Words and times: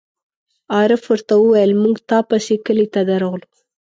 عارف 0.75 1.03
ور 1.09 1.21
ته 1.27 1.33
وویل: 1.39 1.71
مونږ 1.83 1.95
تا 2.09 2.19
پسې 2.29 2.55
کلي 2.65 2.87
ته 2.93 2.99
درغلو. 3.09 3.49